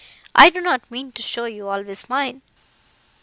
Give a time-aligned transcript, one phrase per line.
[0.33, 2.41] I do not mean to show you always mine."